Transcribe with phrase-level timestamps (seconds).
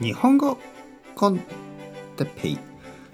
[0.00, 0.56] 日本語
[1.16, 1.40] コン
[2.16, 2.58] テペイ。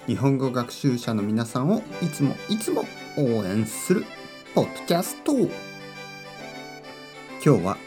[0.06, 2.84] 日本語学習者の皆さんをいつもいつも
[3.16, 4.04] 応援する
[4.54, 5.32] ポッドキャスト。
[5.32, 5.48] 今
[7.40, 7.78] 日は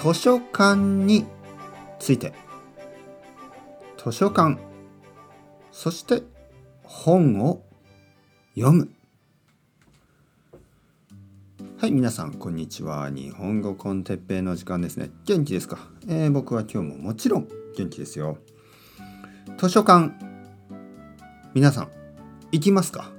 [0.00, 1.26] 図書館に
[1.98, 2.34] ついて。
[3.96, 4.58] 図書館
[5.72, 6.22] そして
[6.84, 7.64] 本を
[8.54, 8.95] 読む。
[11.78, 13.10] はい、皆さん、こんにちは。
[13.10, 15.10] 日本語コンテッペイの時間ですね。
[15.26, 18.38] 元気ですか、えー、僕は今日ももちろん元気ですよ。
[19.58, 20.12] 図書館、
[21.52, 21.90] 皆さん、
[22.50, 23.10] 行きますか？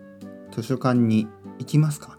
[0.51, 1.27] 図書館に
[1.59, 2.17] 行きますか？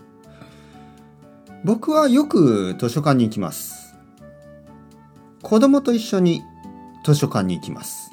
[1.64, 3.96] 僕はよく図書館に行きます。
[5.42, 6.42] 子供と一緒に
[7.04, 8.12] 図書館に行きます。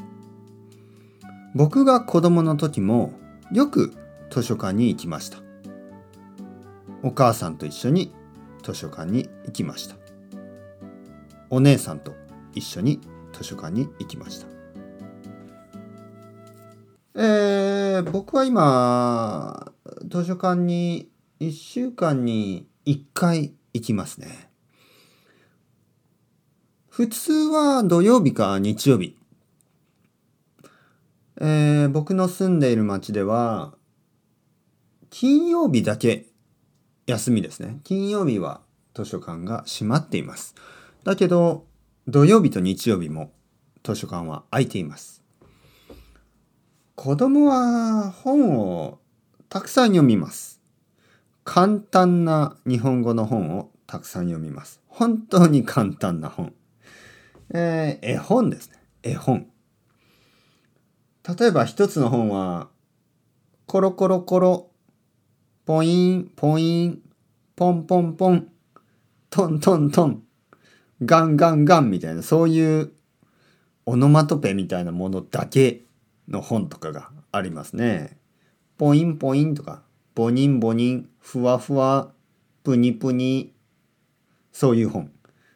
[1.54, 3.14] 僕が子供の時も
[3.52, 3.94] よく
[4.32, 5.45] 図書館に行きました。
[7.04, 8.14] お母さんと一緒に
[8.64, 9.96] 図書館に行きました。
[11.50, 12.14] お姉さんと
[12.54, 13.00] 一緒に
[13.34, 14.48] 図書館に行きました。
[17.18, 19.72] えー、僕は今
[20.06, 24.50] 図書館に1週間に1回行きますね。
[26.90, 29.18] 普通は土曜日か日曜日。
[31.42, 33.76] えー、僕の住んでいる町では
[35.10, 36.28] 金曜日だけ
[37.06, 37.80] 休みですね。
[37.84, 38.62] 金曜日は
[38.96, 40.56] 図書館が閉まっています。
[41.04, 41.66] だけど、
[42.08, 43.32] 土曜日と日曜日も
[43.84, 45.24] 図書館は開いています。
[46.96, 49.00] 子供は本を
[49.50, 50.62] たくさん読みます。
[51.44, 54.82] 簡単な日本語の本をたくさん読みます。
[54.88, 56.54] 本当に簡単な本。
[57.54, 58.78] えー、絵本ですね。
[59.04, 59.48] 絵本。
[61.38, 62.70] 例えば一つの本は、
[63.68, 64.72] コロコロコロ
[65.66, 67.02] ポイン、ポイン、
[67.56, 68.48] ポンポンポン、
[69.32, 70.24] トントントン、
[71.04, 72.92] ガンガンガンみたいな、そういう
[73.88, 75.82] オノマトペみたいなものだけ
[76.28, 78.20] の本とかがありますね。
[78.78, 79.82] ポインポインとか、
[80.14, 82.12] ボニンボニン、ふわふわ、
[82.64, 83.52] プニプニ、
[84.52, 85.12] そういう本。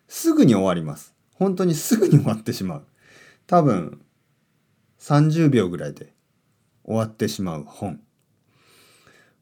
[0.07, 1.13] すぐに終わります。
[1.35, 2.85] 本当にすぐに終わってしまう。
[3.45, 4.01] 多分、
[5.00, 6.13] 30秒ぐらいで
[6.84, 8.01] 終わってしまう本。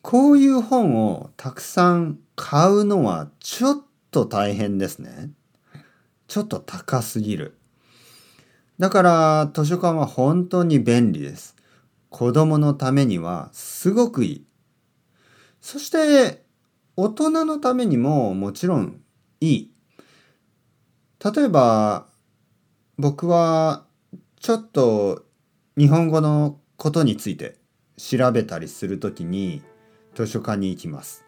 [0.02, 3.82] こういう本をたくさん買うのはちょっ
[4.12, 5.32] と大変ですね。
[6.28, 7.58] ちょっと高すぎる。
[8.80, 11.56] だから図書館は本当に便利です。
[12.10, 14.46] 子供のためにはすごくいい。
[15.62, 16.44] そして
[16.96, 19.02] 大人のためにももちろん
[19.42, 19.72] いい。
[21.24, 22.08] 例えば
[22.98, 23.84] 僕は
[24.40, 25.26] ちょっと
[25.78, 27.58] 日本語のことについて
[27.98, 29.62] 調べたりするときに
[30.18, 31.24] 図書館に行きます。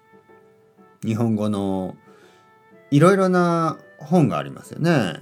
[1.05, 1.95] 日本語の
[2.89, 5.19] いろいろな本がありますよね。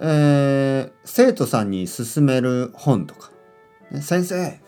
[0.00, 3.30] えー、生徒さんに勧める本とか。
[4.00, 4.58] 先生、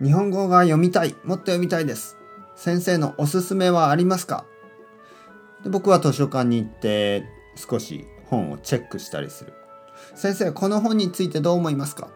[0.00, 1.16] 日本語が読みたい。
[1.24, 2.16] もっと読みたいです。
[2.54, 4.44] 先生のおすすめはありますか？
[5.64, 7.24] で僕は図書館に行って
[7.56, 9.52] 少し本をチェックしたりする。
[10.14, 12.08] 先生、この本についてどう思いますか？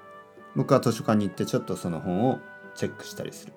[0.54, 2.38] 僕は図書館に行ってちょっとその本を
[2.76, 3.52] チェックしたりする。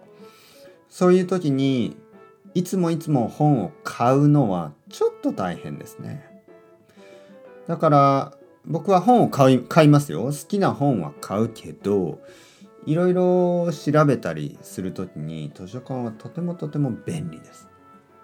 [0.91, 1.96] そういう時に
[2.53, 6.44] いつもいつも本を買うのはちょっと大変ですね。
[7.66, 8.34] だから
[8.66, 10.25] 僕は本を買い買いますよ。
[10.25, 12.19] 好きな本は買うけど
[12.85, 17.69] いろいろ調べたりする時に図書館はとてもとても便利です。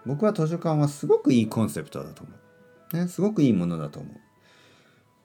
[0.06, 2.34] 僕は図書館はすごくいいコンセプトだと思
[2.94, 2.98] う。
[2.98, 4.16] ね、すごくいいものだと思う。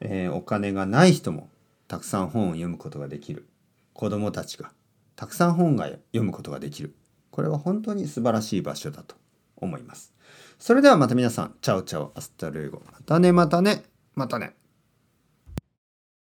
[0.00, 1.48] えー、お金がない人も
[1.88, 3.48] たくさん本を読むことができる。
[3.94, 4.70] 子供たちが
[5.16, 6.94] たくさん本が読むことができる。
[7.32, 9.16] これは本当に素晴らしい場所だと
[9.56, 10.14] 思います。
[10.58, 12.80] それではまた皆さん、 chao chao、 hasta luego。
[12.92, 13.82] またね、またね、
[14.14, 14.54] またね。